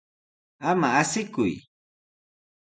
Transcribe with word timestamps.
Ama 0.69 0.87
asiyku. 1.01 1.45